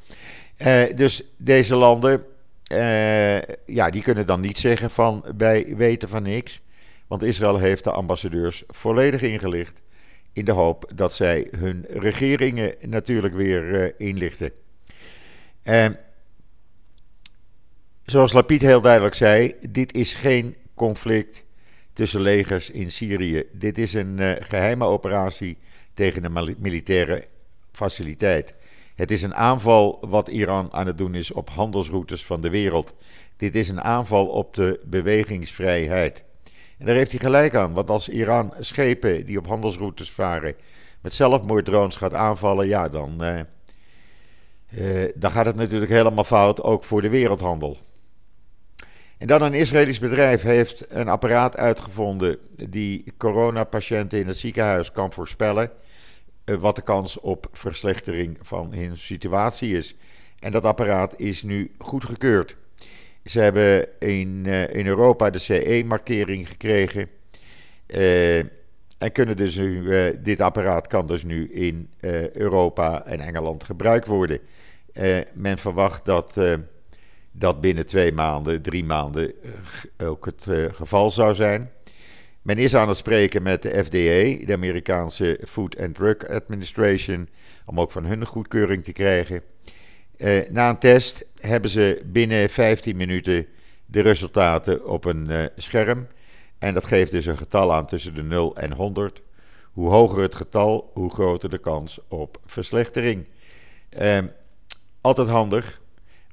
dus 0.95 1.23
deze 1.37 1.75
landen, 1.75 2.23
ja, 3.65 3.89
die 3.89 4.01
kunnen 4.01 4.25
dan 4.25 4.39
niet 4.39 4.59
zeggen 4.59 4.91
van 4.91 5.25
wij 5.37 5.73
weten 5.77 6.09
van 6.09 6.23
niks. 6.23 6.61
Want 7.07 7.23
Israël 7.23 7.57
heeft 7.57 7.83
de 7.83 7.91
ambassadeurs 7.91 8.63
volledig 8.67 9.21
ingelicht. 9.21 9.81
In 10.33 10.45
de 10.45 10.51
hoop 10.51 10.91
dat 10.95 11.13
zij 11.13 11.47
hun 11.57 11.85
regeringen 11.89 12.75
natuurlijk 12.81 13.33
weer 13.33 13.93
inlichten. 13.99 14.51
zoals 18.05 18.33
Lapid 18.33 18.61
heel 18.61 18.81
duidelijk 18.81 19.15
zei, 19.15 19.53
dit 19.69 19.93
is 19.93 20.13
geen 20.13 20.55
conflict 20.73 21.45
tussen 21.93 22.21
legers 22.21 22.69
in 22.69 22.91
Syrië. 22.91 23.43
Dit 23.51 23.77
is 23.77 23.93
een 23.93 24.19
geheime 24.39 24.85
operatie 24.85 25.57
tegen 25.95 26.23
een 26.23 26.55
militaire 26.59 27.23
faciliteit. 27.71 28.53
Het 28.95 29.11
is 29.11 29.23
een 29.23 29.35
aanval 29.35 29.97
wat 30.01 30.27
Iran 30.27 30.69
aan 30.71 30.87
het 30.87 30.97
doen 30.97 31.15
is 31.15 31.31
op 31.31 31.49
handelsroutes 31.49 32.25
van 32.25 32.41
de 32.41 32.49
wereld. 32.49 32.93
Dit 33.37 33.55
is 33.55 33.69
een 33.69 33.81
aanval 33.81 34.27
op 34.27 34.53
de 34.53 34.79
bewegingsvrijheid. 34.85 36.23
En 36.77 36.85
daar 36.85 36.95
heeft 36.95 37.11
hij 37.11 37.19
gelijk 37.19 37.55
aan, 37.55 37.73
want 37.73 37.89
als 37.89 38.09
Iran 38.09 38.53
schepen 38.59 39.25
die 39.25 39.37
op 39.37 39.47
handelsroutes 39.47 40.11
varen 40.11 40.55
met 41.01 41.13
zelfmoorddrones 41.13 41.95
gaat 41.95 42.13
aanvallen, 42.13 42.67
ja, 42.67 42.89
dan, 42.89 43.17
uh, 43.23 43.39
uh, 44.69 45.11
dan 45.15 45.31
gaat 45.31 45.45
het 45.45 45.55
natuurlijk 45.55 45.91
helemaal 45.91 46.23
fout, 46.23 46.63
ook 46.63 46.83
voor 46.83 47.01
de 47.01 47.09
wereldhandel. 47.09 47.77
En 49.17 49.27
dan 49.27 49.41
een 49.41 49.53
Israëlisch 49.53 49.99
bedrijf 49.99 50.41
heeft 50.41 50.85
een 50.89 51.07
apparaat 51.07 51.57
uitgevonden 51.57 52.37
die 52.69 53.13
coronapatiënten 53.17 54.19
in 54.19 54.27
het 54.27 54.37
ziekenhuis 54.37 54.91
kan 54.91 55.13
voorspellen 55.13 55.63
eh, 55.71 55.84
wat 56.45 56.75
de 56.75 56.81
kans 56.81 57.19
op 57.19 57.47
verslechtering 57.51 58.37
van 58.41 58.73
hun 58.73 58.97
situatie 58.97 59.77
is. 59.77 59.95
En 60.39 60.51
dat 60.51 60.63
apparaat 60.63 61.19
is 61.19 61.43
nu 61.43 61.71
goedgekeurd. 61.77 62.55
Ze 63.23 63.39
hebben 63.39 63.87
in, 63.99 64.43
uh, 64.45 64.75
in 64.75 64.87
Europa 64.87 65.29
de 65.29 65.39
CE-markering 65.39 66.47
gekregen. 66.47 67.09
Uh, 67.87 68.37
en 68.97 69.11
kunnen 69.11 69.37
dus 69.37 69.55
nu, 69.55 69.89
dit 70.21 70.41
apparaat 70.41 70.87
kan 70.87 71.07
dus 71.07 71.23
nu 71.23 71.51
in 71.51 71.89
Europa 72.33 73.05
en 73.05 73.19
Engeland 73.19 73.63
gebruikt 73.63 74.07
worden. 74.07 74.39
men 75.33 75.57
verwacht 75.57 76.05
dat 76.05 76.37
dat 77.37 77.61
binnen 77.61 77.85
twee 77.85 78.11
maanden, 78.11 78.61
drie 78.61 78.83
maanden 78.83 79.33
eh, 79.97 80.09
ook 80.09 80.25
het 80.25 80.47
eh, 80.47 80.65
geval 80.71 81.09
zou 81.09 81.35
zijn. 81.35 81.71
Men 82.45 82.57
is 82.57 82.75
aan 82.75 82.87
het 82.87 82.97
spreken 82.97 83.43
met 83.43 83.61
de 83.61 83.69
FDA, 83.69 84.45
de 84.45 84.53
Amerikaanse 84.53 85.39
Food 85.47 85.79
and 85.79 85.95
Drug 85.95 86.27
Administration, 86.27 87.29
om 87.65 87.79
ook 87.79 87.91
van 87.91 88.05
hun 88.05 88.25
goedkeuring 88.25 88.83
te 88.83 88.91
krijgen. 88.91 89.41
Eh, 90.17 90.49
na 90.49 90.69
een 90.69 90.77
test 90.77 91.25
hebben 91.39 91.69
ze 91.69 92.01
binnen 92.05 92.49
15 92.49 92.95
minuten 92.95 93.47
de 93.85 94.01
resultaten 94.01 94.87
op 94.87 95.05
een 95.05 95.49
scherm. 95.55 96.07
En 96.59 96.73
dat 96.73 96.85
geeft 96.85 97.11
dus 97.11 97.25
een 97.25 97.37
getal 97.37 97.73
aan 97.73 97.85
tussen 97.85 98.15
de 98.15 98.23
0 98.23 98.55
en 98.55 98.73
100. 98.73 99.21
Hoe 99.71 99.89
hoger 99.89 100.21
het 100.21 100.35
getal, 100.35 100.91
hoe 100.93 101.13
groter 101.13 101.49
de 101.49 101.59
kans 101.59 101.99
op 102.07 102.41
verslechtering. 102.45 103.25
altijd 105.01 105.27
handig, 105.27 105.81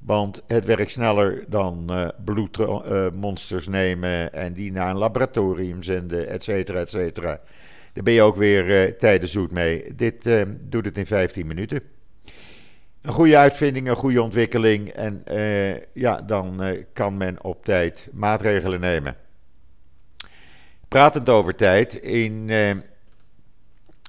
want 0.05 0.43
het 0.47 0.65
werkt 0.65 0.91
sneller 0.91 1.45
dan 1.47 1.87
uh, 1.89 2.07
bloedmonsters 2.25 3.67
nemen 3.67 4.33
en 4.33 4.53
die 4.53 4.71
naar 4.71 4.89
een 4.89 4.97
laboratorium 4.97 5.83
zenden, 5.83 6.27
et 6.27 6.43
cetera, 6.43 6.79
et 6.79 6.89
cetera. 6.89 7.39
Daar 7.93 8.03
ben 8.03 8.13
je 8.13 8.21
ook 8.21 8.35
weer 8.35 8.93
uh, 9.01 9.21
zoet 9.21 9.51
mee. 9.51 9.95
Dit 9.95 10.45
doet 10.59 10.85
het 10.85 10.97
in 10.97 11.05
15 11.05 11.47
minuten. 11.47 11.81
Een 13.01 13.11
goede 13.11 13.37
uitvinding, 13.37 13.87
een 13.87 13.95
goede 13.95 14.21
ontwikkeling. 14.21 14.89
En 14.89 15.23
ja, 15.93 16.21
dan 16.21 16.75
kan 16.93 17.17
men 17.17 17.43
op 17.43 17.65
tijd 17.65 18.09
maatregelen 18.13 18.79
nemen. 18.79 19.15
Pratend 20.87 21.29
over 21.29 21.55
tijd. 21.55 21.93
In 21.93 22.51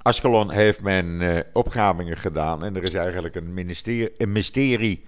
Ascalon 0.03 0.51
heeft 0.51 0.83
men 0.83 1.45
opgravingen 1.53 2.17
gedaan. 2.17 2.65
En 2.65 2.77
er 2.77 2.83
is 2.83 2.95
eigenlijk 2.95 3.35
een, 3.35 3.69
een 4.19 4.33
mysterie 4.33 5.05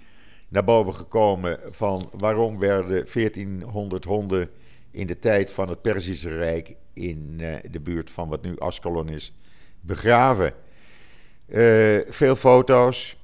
naar 0.49 0.65
boven 0.65 0.95
gekomen 0.95 1.61
van 1.67 2.11
waarom 2.13 2.59
werden 2.59 3.07
1400 3.13 4.05
honden 4.05 4.51
in 4.91 5.07
de 5.07 5.19
tijd 5.19 5.51
van 5.51 5.69
het 5.69 5.83
Perzische 5.83 6.37
Rijk 6.37 6.75
in 6.93 7.39
uh, 7.41 7.55
de 7.71 7.81
buurt 7.81 8.11
van 8.11 8.29
wat 8.29 8.43
nu 8.43 8.59
Ascalon 8.59 9.09
is 9.09 9.33
begraven. 9.81 10.53
Uh, 11.47 11.99
veel 12.07 12.37
foto's, 12.37 13.17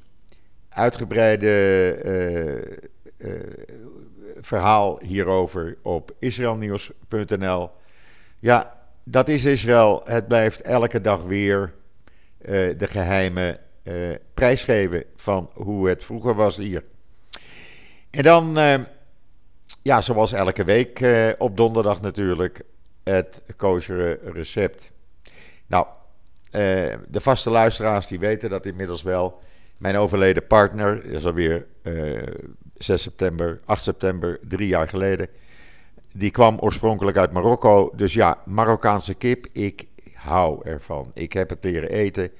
uitgebreide 0.69 1.47
uh, 3.19 3.31
verhaal 4.41 5.00
hierover 5.02 5.76
op 5.83 6.14
israelnieuws.nl. 6.19 7.71
Ja, 8.41 8.81
dat 9.05 9.29
is 9.29 9.45
Israël. 9.45 10.02
Het 10.05 10.29
blijft 10.29 10.61
elke 10.61 11.00
dag 11.00 11.23
weer 11.23 11.75
de 12.76 12.87
geheime 12.91 13.61
prijsgeven 14.35 15.05
van 15.17 15.50
hoe 15.55 15.88
het 15.88 16.05
vroeger 16.05 16.35
was 16.35 16.57
hier. 16.57 16.85
En 18.12 18.23
dan, 18.23 18.59
uh, 18.59 18.75
ja, 19.83 20.02
zoals 20.02 20.33
elke 20.33 20.64
week 20.64 21.00
uh, 21.00 21.28
op 21.38 21.57
donderdag 21.57 22.00
natuurlijk, 22.00 22.62
het 23.04 23.42
kosher 23.57 24.33
recept. 24.33 24.92
Nou, 25.66 25.87
uh, 25.87 26.61
de 27.09 27.21
vaste 27.21 27.50
luisteraars 27.50 28.07
die 28.07 28.19
weten 28.19 28.50
dat 28.50 28.66
inmiddels 28.66 29.02
wel. 29.02 29.40
Mijn 29.76 29.97
overleden 29.97 30.47
partner, 30.47 31.04
is 31.04 31.26
alweer 31.26 31.66
6 32.75 33.02
september, 33.02 33.61
8 33.64 33.83
september, 33.83 34.38
drie 34.49 34.69
jaar 34.69 34.88
geleden. 34.88 35.28
Die 36.12 36.31
kwam 36.31 36.59
oorspronkelijk 36.59 37.16
uit 37.16 37.33
Marokko. 37.33 37.92
Dus 37.97 38.14
ja, 38.14 38.38
Marokkaanse 38.45 39.14
kip, 39.14 39.47
ik 39.52 39.87
hou 40.14 40.69
ervan. 40.69 41.11
Ik 41.14 41.33
heb 41.33 41.50
het 41.50 41.64
leren 41.64 41.90
eten 41.90 42.31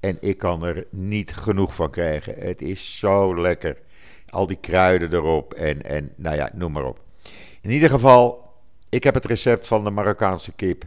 en 0.00 0.16
ik 0.20 0.38
kan 0.38 0.64
er 0.64 0.86
niet 0.90 1.34
genoeg 1.34 1.74
van 1.74 1.90
krijgen. 1.90 2.34
Het 2.38 2.62
is 2.62 2.98
zo 2.98 3.40
lekker. 3.40 3.76
Al 4.30 4.46
die 4.46 4.58
kruiden 4.60 5.12
erop 5.12 5.54
en, 5.54 5.82
en 5.82 6.12
nou 6.16 6.36
ja, 6.36 6.50
noem 6.54 6.72
maar 6.72 6.84
op. 6.84 7.00
In 7.60 7.70
ieder 7.70 7.88
geval, 7.88 8.52
ik 8.88 9.04
heb 9.04 9.14
het 9.14 9.24
recept 9.24 9.66
van 9.66 9.84
de 9.84 9.90
Marokkaanse 9.90 10.52
kip 10.52 10.84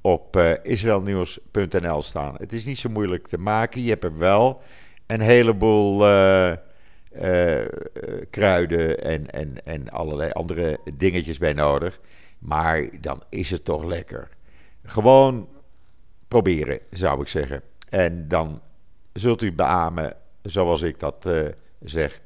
op 0.00 0.36
uh, 0.36 0.52
israelnieuws.nl 0.62 2.02
staan. 2.02 2.34
Het 2.38 2.52
is 2.52 2.64
niet 2.64 2.78
zo 2.78 2.88
moeilijk 2.88 3.28
te 3.28 3.38
maken. 3.38 3.82
Je 3.82 3.88
hebt 3.88 4.04
er 4.04 4.18
wel 4.18 4.60
een 5.06 5.20
heleboel 5.20 6.08
uh, 6.08 6.52
uh, 7.22 7.66
kruiden 8.30 9.02
en, 9.02 9.30
en, 9.30 9.64
en 9.64 9.90
allerlei 9.90 10.30
andere 10.30 10.78
dingetjes 10.94 11.38
bij 11.38 11.52
nodig. 11.52 12.00
Maar 12.38 12.88
dan 13.00 13.22
is 13.28 13.50
het 13.50 13.64
toch 13.64 13.84
lekker. 13.84 14.28
Gewoon 14.84 15.48
proberen, 16.28 16.78
zou 16.90 17.20
ik 17.20 17.28
zeggen. 17.28 17.62
En 17.88 18.28
dan 18.28 18.60
zult 19.12 19.42
u 19.42 19.52
beamen, 19.52 20.16
zoals 20.42 20.82
ik 20.82 20.98
dat 20.98 21.30
zeg 21.80 22.20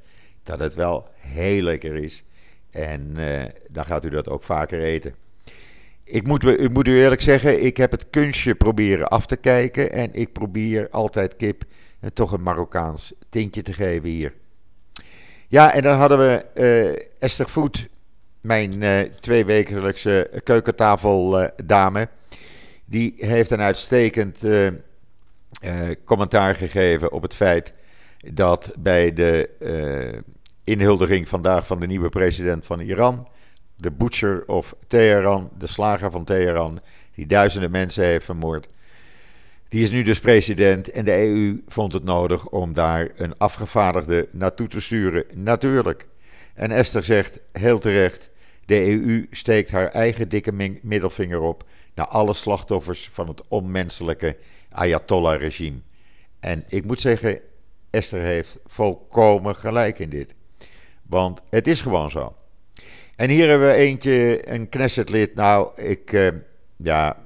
dat 0.44 0.60
het 0.60 0.74
wel 0.74 1.08
heel 1.14 1.62
lekker 1.62 1.94
is. 1.94 2.24
En 2.70 3.14
uh, 3.16 3.42
dan 3.70 3.84
gaat 3.84 4.04
u 4.04 4.08
dat 4.10 4.28
ook 4.28 4.42
vaker 4.42 4.80
eten. 4.80 5.14
Ik 6.04 6.26
moet, 6.26 6.70
moet 6.72 6.88
u 6.88 6.98
eerlijk 6.98 7.20
zeggen, 7.20 7.64
ik 7.64 7.76
heb 7.76 7.90
het 7.90 8.10
kunstje 8.10 8.54
proberen 8.54 9.08
af 9.08 9.26
te 9.26 9.36
kijken. 9.36 9.92
En 9.92 10.12
ik 10.12 10.32
probeer 10.32 10.88
altijd 10.90 11.36
kip 11.36 11.64
en 12.00 12.12
toch 12.12 12.32
een 12.32 12.42
Marokkaans 12.42 13.12
tintje 13.28 13.62
te 13.62 13.72
geven 13.72 14.08
hier. 14.08 14.32
Ja, 15.48 15.72
en 15.72 15.82
dan 15.82 15.96
hadden 15.96 16.18
we 16.18 16.44
uh, 16.54 17.02
Esther 17.18 17.48
Voet, 17.48 17.88
mijn 18.40 18.82
uh, 18.82 19.00
tweewekelijkse 19.00 20.40
keukentafeldame. 20.42 22.08
die 22.84 23.14
heeft 23.16 23.50
een 23.50 23.60
uitstekend 23.60 24.40
commentaar 26.04 26.54
gegeven 26.54 27.12
op 27.12 27.22
het 27.22 27.34
feit 27.34 27.72
dat 28.32 28.72
bij 28.78 29.12
de 29.12 29.50
inhuldiging 30.64 31.28
vandaag 31.28 31.66
van 31.66 31.80
de 31.80 31.86
nieuwe 31.86 32.08
president 32.08 32.66
van 32.66 32.80
Iran, 32.80 33.28
de 33.76 33.92
butcher 33.92 34.46
of 34.46 34.74
Teheran, 34.86 35.50
de 35.58 35.66
slager 35.66 36.10
van 36.10 36.24
Teheran, 36.24 36.80
die 37.14 37.26
duizenden 37.26 37.70
mensen 37.70 38.04
heeft 38.04 38.24
vermoord, 38.24 38.68
die 39.68 39.82
is 39.82 39.90
nu 39.90 40.02
dus 40.02 40.20
president 40.20 40.90
en 40.90 41.04
de 41.04 41.26
EU 41.26 41.62
vond 41.66 41.92
het 41.92 42.04
nodig 42.04 42.48
om 42.48 42.72
daar 42.72 43.10
een 43.16 43.38
afgevaardigde 43.38 44.28
naartoe 44.32 44.68
te 44.68 44.80
sturen. 44.80 45.24
Natuurlijk. 45.32 46.06
En 46.54 46.70
Esther 46.70 47.04
zegt 47.04 47.40
heel 47.52 47.78
terecht: 47.78 48.30
de 48.64 48.86
EU 48.86 49.26
steekt 49.30 49.70
haar 49.70 49.88
eigen 49.88 50.28
dikke 50.28 50.78
middelvinger 50.82 51.40
op 51.40 51.64
naar 51.94 52.06
alle 52.06 52.34
slachtoffers 52.34 53.08
van 53.12 53.28
het 53.28 53.42
onmenselijke 53.48 54.36
Ayatollah-regime. 54.70 55.78
En 56.40 56.64
ik 56.68 56.84
moet 56.84 57.00
zeggen, 57.00 57.40
Esther 57.90 58.20
heeft 58.20 58.58
volkomen 58.66 59.56
gelijk 59.56 59.98
in 59.98 60.08
dit. 60.08 60.34
Want 61.06 61.42
het 61.50 61.66
is 61.66 61.80
gewoon 61.80 62.10
zo. 62.10 62.34
En 63.16 63.30
hier 63.30 63.48
hebben 63.48 63.66
we 63.68 63.74
eentje, 63.74 64.48
een 64.52 64.68
Knessetlid. 64.68 65.34
Nou, 65.34 65.82
ik, 65.82 66.12
uh, 66.12 66.28
ja, 66.76 67.16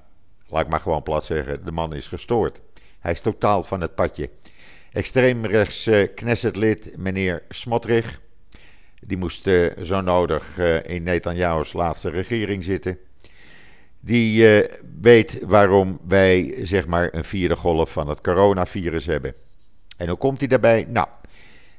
laat 0.49 0.63
ik 0.63 0.69
maar 0.69 0.81
gewoon 0.81 1.03
plat 1.03 1.25
zeggen, 1.25 1.65
de 1.65 1.73
man 1.73 1.95
is 1.95 2.07
gestoord. 2.07 2.61
Hij 3.01 3.13
is 3.13 3.21
totaal 3.21 3.65
van 3.65 3.81
het 3.81 3.95
padje. 3.95 4.31
Extreemrechts 4.93 5.87
uh, 5.87 6.07
Knessetlid 6.15 6.93
meneer 6.97 7.43
Smotrich. 7.49 8.21
Die 9.01 9.17
moest 9.17 9.47
uh, 9.47 9.71
zo 9.83 10.01
nodig 10.01 10.59
in 10.87 11.03
Netanyahu's 11.03 11.73
laatste 11.73 12.11
regering 12.11 12.65
zitten. 12.65 12.99
Die 14.01 14.45
weet 15.01 15.41
waarom 15.43 15.99
wij 16.09 16.55
zeg 16.63 16.87
maar 16.87 17.15
een 17.15 17.25
vierde 17.25 17.57
golf 17.57 17.93
van 17.93 18.09
het 18.09 18.21
coronavirus 18.21 19.07
hebben. 19.07 19.35
En 19.97 20.09
hoe 20.09 20.19
komt 20.19 20.39
hij 20.39 20.49
daarbij? 20.49 20.87
Nou, 20.89 21.09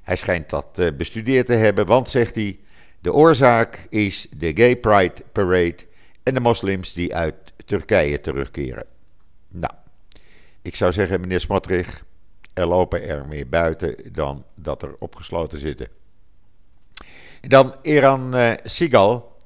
hij 0.09 0.17
schijnt 0.17 0.49
dat 0.49 0.97
bestudeerd 0.97 1.45
te 1.45 1.53
hebben, 1.53 1.85
want 1.85 2.09
zegt 2.09 2.35
hij. 2.35 2.59
De 3.01 3.13
oorzaak 3.13 3.87
is 3.89 4.27
de 4.37 4.51
Gay 4.55 4.75
Pride 4.75 5.23
Parade 5.31 5.77
en 6.23 6.33
de 6.33 6.39
moslims 6.39 6.93
die 6.93 7.15
uit 7.15 7.35
Turkije 7.65 8.21
terugkeren. 8.21 8.85
Nou, 9.47 9.73
ik 10.61 10.75
zou 10.75 10.91
zeggen, 10.91 11.21
meneer 11.21 11.39
Smotrich, 11.39 12.03
er 12.53 12.67
lopen 12.67 13.07
er 13.07 13.27
meer 13.27 13.49
buiten 13.49 13.95
dan 14.13 14.45
dat 14.55 14.83
er 14.83 14.95
opgesloten 14.99 15.59
zitten. 15.59 15.87
Dan 17.41 17.75
Eran 17.81 18.35
uh, 18.35 18.51
Sigal, 18.63 19.37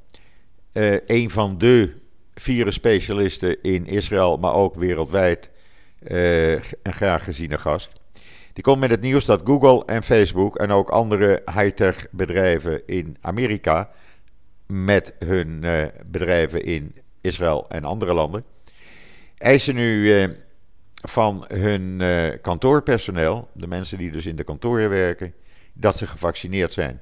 uh, 0.74 0.98
een 1.05 1.29
van 1.29 1.58
de 1.58 1.96
virusspecialisten 2.34 3.62
in 3.62 3.86
Israël, 3.86 4.38
maar 4.38 4.53
ook 4.53 4.75
wereldwijd, 4.75 5.51
een 6.03 6.93
graag 6.93 7.24
geziene 7.24 7.58
gast. 7.58 7.89
Die 8.53 8.63
komt 8.63 8.79
met 8.79 8.91
het 8.91 9.01
nieuws 9.01 9.25
dat 9.25 9.41
Google 9.43 9.86
en 9.86 10.03
Facebook 10.03 10.55
en 10.57 10.72
ook 10.72 10.89
andere 10.89 11.41
high-tech 11.45 12.07
bedrijven 12.12 12.88
in 12.88 13.17
Amerika 13.22 13.89
met 14.65 15.15
hun 15.19 15.65
bedrijven 16.05 16.63
in 16.63 16.95
Israël 17.22 17.69
en 17.69 17.83
andere 17.83 18.13
landen 18.13 18.43
eisen 19.43 19.75
nu 19.75 20.12
van 21.01 21.45
hun 21.48 22.00
uh, 22.00 22.33
kantoorpersoneel, 22.41 23.50
de 23.53 23.67
mensen 23.67 23.98
die 23.98 24.12
dus 24.12 24.25
in 24.25 24.36
de 24.36 24.43
kantoren 24.43 24.89
werken, 24.89 25.33
dat 25.74 25.98
ze 25.98 26.07
gevaccineerd 26.07 26.74
zijn. 26.74 27.01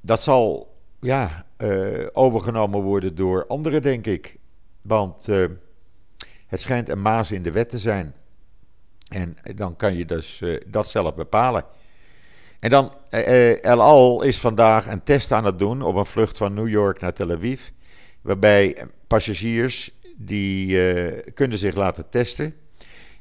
Dat 0.00 0.22
zal 0.22 0.74
ja, 1.00 1.44
overgenomen 2.12 2.80
worden 2.80 3.14
door 3.14 3.46
anderen, 3.46 3.82
denk 3.82 4.06
ik. 4.06 4.36
Want 4.82 5.26
het 6.46 6.60
schijnt 6.60 6.88
een 6.88 7.02
maas 7.02 7.32
in 7.32 7.42
de 7.42 7.52
wet 7.52 7.68
te 7.68 7.78
zijn. 7.78 8.14
En 9.08 9.36
dan 9.54 9.76
kan 9.76 9.96
je 9.96 10.04
dus 10.04 10.42
dat 10.66 10.88
zelf 10.88 11.14
bepalen. 11.14 11.64
En 12.60 12.70
dan, 12.70 12.94
El 13.60 13.82
Al 13.82 14.22
is 14.22 14.38
vandaag 14.38 14.86
een 14.86 15.02
test 15.02 15.32
aan 15.32 15.44
het 15.44 15.58
doen 15.58 15.82
op 15.82 15.94
een 15.94 16.06
vlucht 16.06 16.36
van 16.36 16.54
New 16.54 16.68
York 16.68 17.00
naar 17.00 17.12
Tel 17.12 17.30
Aviv. 17.30 17.68
Waarbij 18.20 18.86
passagiers 19.06 19.90
die 20.16 20.94
uh, 20.94 21.18
kunnen 21.34 21.58
zich 21.58 21.74
laten 21.74 22.10
testen 22.10 22.54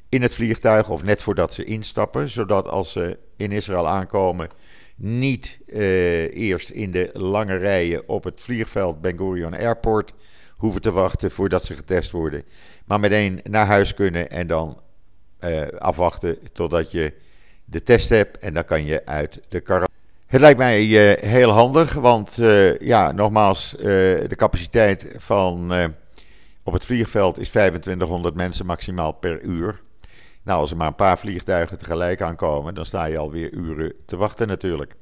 in 0.10 0.22
het 0.22 0.34
vliegtuig 0.34 0.90
of 0.90 1.04
net 1.04 1.22
voordat 1.22 1.54
ze 1.54 1.64
instappen, 1.64 2.30
zodat 2.30 2.68
als 2.68 2.92
ze 2.92 3.18
in 3.38 3.52
Israël 3.52 3.88
aankomen 3.88 4.50
niet 4.96 5.60
uh, 5.68 6.36
eerst 6.36 6.70
in 6.70 6.92
de 6.92 7.10
lange 7.14 7.56
rijen 7.56 8.10
op 8.10 8.24
het 8.24 8.42
vliegveld 8.42 9.02
Ben 9.02 9.18
Gurion 9.18 9.54
Airport 9.54 10.14
hoeven 10.56 10.82
te 10.82 10.92
wachten 10.92 11.32
voordat 11.32 11.66
ze 11.66 11.76
getest 11.76 12.12
worden, 12.12 12.44
maar 12.86 13.00
meteen 13.00 13.40
naar 13.44 13.66
huis 13.66 13.94
kunnen 13.94 14.30
en 14.30 14.48
dan 14.48 14.82
uh, 15.40 15.62
afwachten 15.78 16.38
totdat 16.54 16.92
je 16.92 17.14
de 17.66 17.84
test 17.84 18.10
hebt 18.10 18.38
en 18.38 18.54
dan 18.54 18.66
kan 18.66 18.86
je 18.86 19.06
uit 19.06 19.42
de 19.50 19.60
quarantaine. 19.60 19.96
Het 20.26 20.42
lijkt 20.42 20.58
mij 20.58 20.82
heel 21.22 21.50
handig, 21.50 21.94
want 21.94 22.40
ja, 22.80 23.12
nogmaals, 23.12 23.76
de 23.78 24.34
capaciteit 24.36 25.08
van 25.18 25.72
op 26.64 26.74
het 26.74 26.86
vliegveld 26.86 27.40
is 27.40 27.50
2500 27.50 28.36
mensen 28.36 28.66
maximaal 28.66 29.12
per 29.12 29.42
uur. 29.42 29.82
Nou, 30.44 30.60
als 30.60 30.72
er 30.72 30.78
maar 30.78 30.88
een 30.88 30.96
paar 30.96 31.20
vliegtuigen 31.20 31.78
tegelijk 31.78 32.22
aankomen, 32.22 32.74
dan 32.74 32.86
sta 32.86 33.06
je 33.06 33.18
alweer 33.18 33.54
uren 33.54 33.94
te 34.06 34.18
wachten 34.18 34.48
natuurlijk. 34.48 34.96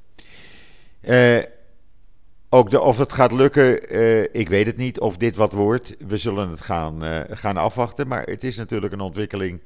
Ook 2.49 2.69
de, 2.69 2.81
of 2.81 2.97
het 2.97 3.13
gaat 3.13 3.31
lukken, 3.31 3.93
ik 4.33 4.49
weet 4.49 4.65
het 4.65 4.77
niet 4.77 4.99
of 4.99 5.17
dit 5.17 5.35
wat 5.35 5.51
wordt. 5.51 5.95
We 6.07 6.17
zullen 6.17 6.49
het 6.49 6.61
gaan, 6.61 7.01
gaan 7.29 7.57
afwachten. 7.57 8.07
Maar 8.07 8.23
het 8.23 8.43
is 8.43 8.57
natuurlijk 8.57 8.93
een 8.93 8.99
ontwikkeling 8.99 9.61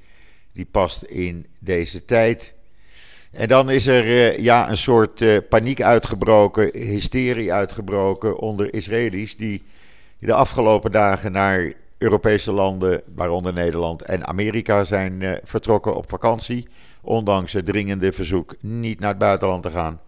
die 0.54 0.68
past 0.72 1.04
in 1.04 1.46
deze 1.60 2.06
tijd. 2.06 2.54
En 3.32 3.48
dan 3.48 3.70
is 3.70 3.88
er 3.88 4.42
ja, 4.42 4.70
een 4.70 4.78
soort 4.78 5.50
paniek 5.50 5.82
uitgebroken, 5.82 6.78
hysterie 6.78 7.54
uitgebroken 7.54 8.40
onder 8.40 8.74
Israëli's 8.74 9.38
die 9.38 9.64
de 10.20 10.34
afgelopen 10.34 10.92
dagen 10.92 11.32
naar 11.32 11.74
Europese 12.00 12.52
landen, 12.52 13.02
waaronder 13.16 13.54
Nederland 13.54 14.02
en 14.02 14.28
Amerika, 14.28 14.84
zijn 14.84 15.22
uh, 15.22 15.32
vertrokken 15.44 15.96
op 15.96 16.10
vakantie. 16.10 16.68
Ondanks 17.02 17.54
het 17.54 17.66
dringende 17.66 18.12
verzoek 18.12 18.56
niet 18.60 19.00
naar 19.00 19.10
het 19.10 19.18
buitenland 19.18 19.64
te 19.64 19.72
gaan. 19.72 20.02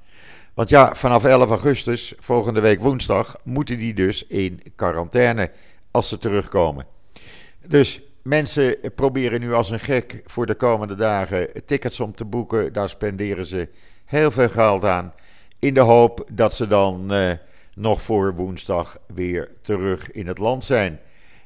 Want 0.53 0.69
ja, 0.69 0.95
vanaf 0.95 1.23
11 1.23 1.49
augustus, 1.49 2.13
volgende 2.19 2.59
week 2.59 2.81
woensdag, 2.81 3.37
moeten 3.43 3.77
die 3.77 3.93
dus 3.93 4.25
in 4.27 4.61
quarantaine 4.75 5.51
als 5.91 6.09
ze 6.09 6.17
terugkomen. 6.17 6.85
Dus 7.67 8.01
mensen 8.21 8.75
proberen 8.95 9.39
nu 9.39 9.53
als 9.53 9.69
een 9.69 9.79
gek 9.79 10.21
voor 10.25 10.45
de 10.45 10.55
komende 10.55 10.95
dagen 10.95 11.65
tickets 11.65 11.99
om 11.99 12.15
te 12.15 12.25
boeken. 12.25 12.73
Daar 12.73 12.89
spenderen 12.89 13.45
ze 13.45 13.69
heel 14.05 14.31
veel 14.31 14.49
geld 14.49 14.83
aan. 14.85 15.13
In 15.59 15.73
de 15.73 15.79
hoop 15.79 16.27
dat 16.31 16.53
ze 16.53 16.67
dan 16.67 17.13
uh, 17.13 17.31
nog 17.73 18.01
voor 18.01 18.35
woensdag 18.35 18.97
weer 19.13 19.51
terug 19.61 20.11
in 20.11 20.27
het 20.27 20.37
land 20.37 20.63
zijn. 20.63 20.99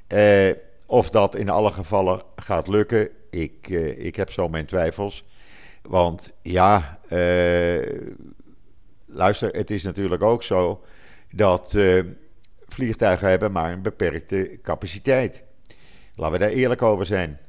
Uh, 0.07 0.51
of 0.85 1.09
dat 1.09 1.35
in 1.35 1.49
alle 1.49 1.71
gevallen 1.71 2.21
gaat 2.35 2.67
lukken, 2.67 3.09
ik, 3.29 3.69
uh, 3.69 4.05
ik 4.05 4.15
heb 4.15 4.31
zo 4.31 4.49
mijn 4.49 4.65
twijfels. 4.65 5.25
Want 5.81 6.31
ja, 6.41 6.99
luister, 9.05 9.49
het 9.51 9.71
is 9.71 9.83
natuurlijk 9.83 10.23
ook 10.23 10.43
zo 10.43 10.83
dat 11.31 11.77
vliegtuigen 12.67 13.29
hebben 13.29 13.51
maar 13.51 13.71
een 13.71 13.81
beperkte 13.81 14.59
capaciteit. 14.61 15.43
Laten 16.15 16.39
we 16.39 16.45
daar 16.45 16.53
eerlijk 16.53 16.81
over 16.81 17.05
zijn. 17.05 17.39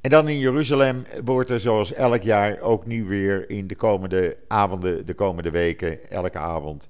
En 0.00 0.10
dan 0.10 0.28
in 0.28 0.38
Jeruzalem 0.38 1.02
wordt 1.24 1.50
er 1.50 1.60
zoals 1.60 1.92
elk 1.92 2.22
jaar 2.22 2.60
ook 2.60 2.86
nu 2.86 3.04
weer 3.04 3.50
in 3.50 3.66
de 3.66 3.74
komende 3.74 4.36
avonden, 4.48 5.06
de 5.06 5.14
komende 5.14 5.50
weken, 5.50 6.10
elke 6.10 6.38
avond, 6.38 6.88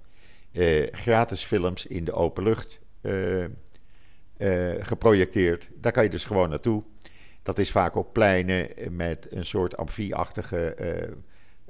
gratis 0.90 1.44
films 1.44 1.86
in 1.86 2.04
de 2.04 2.12
open 2.12 2.44
lucht 2.44 2.80
uh, 3.02 3.44
geprojecteerd. 4.80 5.68
Daar 5.74 5.92
kan 5.92 6.02
je 6.02 6.10
dus 6.10 6.24
gewoon 6.24 6.48
naartoe. 6.48 6.82
Dat 7.42 7.58
is 7.58 7.70
vaak 7.70 7.94
op 7.94 8.12
pleinen 8.12 8.68
met 8.90 9.26
een 9.30 9.44
soort 9.44 9.76
amfieachtige 9.76 10.76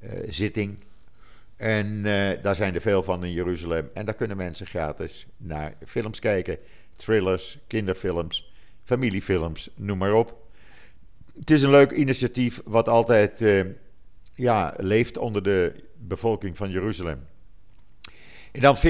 uh, 0.02 0.10
zitting. 0.28 0.84
En 1.56 2.02
daar 2.42 2.54
zijn 2.54 2.74
er 2.74 2.80
veel 2.80 3.02
van 3.02 3.24
in 3.24 3.32
Jeruzalem. 3.32 3.90
En 3.94 4.04
daar 4.04 4.14
kunnen 4.14 4.36
mensen 4.36 4.66
gratis 4.66 5.26
naar 5.36 5.74
films 5.86 6.18
kijken. 6.18 6.58
Thrillers, 6.96 7.58
kinderfilms, 7.66 8.45
familiefilms, 8.86 9.70
noem 9.74 9.98
maar 9.98 10.14
op. 10.14 10.44
Het 11.38 11.50
is 11.50 11.62
een 11.62 11.70
leuk 11.70 11.90
initiatief 11.90 12.60
wat 12.64 12.88
altijd 12.88 13.44
ja, 14.34 14.74
leeft 14.76 15.18
onder 15.18 15.42
de 15.42 15.84
bevolking 15.94 16.56
van 16.56 16.70
Jeruzalem. 16.70 17.26
En 18.52 18.60
dan 18.60 18.76
40% 18.76 18.80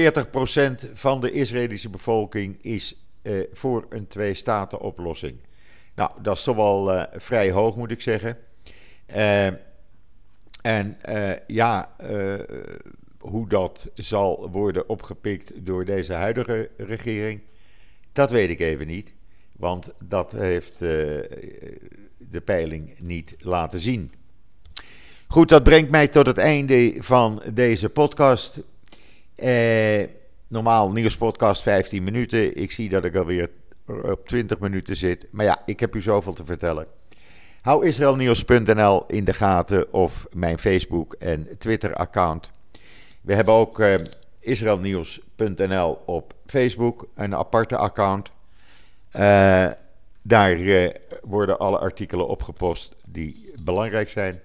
van 0.93 1.21
de 1.21 1.31
Israëlische 1.31 1.89
bevolking 1.89 2.57
is 2.61 2.95
eh, 3.21 3.39
voor 3.51 3.85
een 3.89 4.07
twee-staten-oplossing. 4.07 5.37
Nou, 5.95 6.11
dat 6.21 6.37
is 6.37 6.43
toch 6.43 6.55
wel 6.55 6.93
uh, 6.93 7.03
vrij 7.11 7.51
hoog, 7.51 7.75
moet 7.75 7.91
ik 7.91 8.01
zeggen. 8.01 8.37
En 10.61 10.97
ja, 11.47 11.95
hoe 13.19 13.47
dat 13.47 13.89
zal 13.95 14.49
worden 14.51 14.89
opgepikt 14.89 15.65
door 15.65 15.85
deze 15.85 16.13
huidige 16.13 16.69
regering, 16.77 17.41
dat 18.11 18.31
weet 18.31 18.49
ik 18.49 18.59
even 18.59 18.87
niet. 18.87 19.13
Want 19.57 19.93
dat 20.03 20.31
heeft 20.31 20.79
de 20.79 22.41
peiling 22.45 22.99
niet 22.99 23.35
laten 23.39 23.79
zien. 23.79 24.11
Goed, 25.27 25.49
dat 25.49 25.63
brengt 25.63 25.89
mij 25.89 26.07
tot 26.07 26.27
het 26.27 26.37
einde 26.37 26.95
van 26.99 27.41
deze 27.53 27.89
podcast. 27.89 28.61
Eh 29.35 30.03
Normaal 30.49 30.91
nieuwspodcast 30.91 31.61
15 31.61 32.03
minuten. 32.03 32.57
Ik 32.57 32.71
zie 32.71 32.89
dat 32.89 33.05
ik 33.05 33.15
alweer 33.15 33.49
op 33.85 34.27
20 34.27 34.59
minuten 34.59 34.95
zit. 34.95 35.25
Maar 35.31 35.45
ja, 35.45 35.61
ik 35.65 35.79
heb 35.79 35.95
u 35.95 36.01
zoveel 36.01 36.33
te 36.33 36.45
vertellen. 36.45 36.87
Hou 37.61 37.85
israelnieuws.nl 37.85 39.05
in 39.07 39.25
de 39.25 39.33
gaten 39.33 39.93
of 39.93 40.27
mijn 40.33 40.59
Facebook 40.59 41.13
en 41.13 41.47
Twitter 41.57 41.95
account. 41.95 42.49
We 43.21 43.33
hebben 43.33 43.53
ook 43.53 43.79
uh, 43.79 43.95
israelnieuws.nl 44.39 45.97
op 46.05 46.33
Facebook, 46.45 47.07
een 47.15 47.35
aparte 47.35 47.77
account. 47.77 48.31
Uh, 49.15 49.71
daar 50.21 50.57
uh, 50.57 50.89
worden 51.21 51.59
alle 51.59 51.79
artikelen 51.79 52.27
opgepost 52.27 52.95
die 53.09 53.53
belangrijk 53.63 54.09
zijn. 54.09 54.41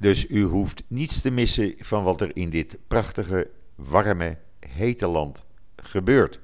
Dus 0.00 0.26
u 0.28 0.42
hoeft 0.42 0.82
niets 0.86 1.20
te 1.20 1.30
missen 1.30 1.74
van 1.78 2.04
wat 2.04 2.20
er 2.20 2.36
in 2.36 2.50
dit 2.50 2.78
prachtige, 2.86 3.50
warme 3.74 4.36
hete 4.68 5.06
land 5.06 5.44
gebeurt. 5.76 6.40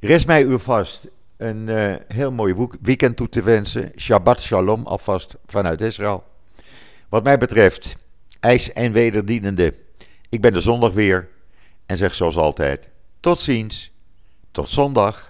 Rest 0.00 0.26
mij 0.26 0.42
u 0.42 0.58
vast 0.58 1.08
een 1.36 1.68
uh, 1.68 1.94
heel 2.08 2.32
mooi 2.32 2.68
weekend 2.80 3.16
toe 3.16 3.28
te 3.28 3.42
wensen. 3.42 3.92
Shabbat 3.96 4.40
shalom 4.40 4.86
alvast 4.86 5.36
vanuit 5.46 5.80
Israël. 5.80 6.24
Wat 7.08 7.24
mij 7.24 7.38
betreft, 7.38 7.96
ijs 8.40 8.72
en 8.72 8.92
wederdienende. 8.92 9.74
Ik 10.28 10.40
ben 10.40 10.52
de 10.52 10.60
zondag 10.60 10.92
weer 10.92 11.28
en 11.86 11.96
zeg 11.96 12.14
zoals 12.14 12.36
altijd: 12.36 12.88
tot 13.20 13.38
ziens, 13.38 13.92
tot 14.50 14.68
zondag. 14.68 15.29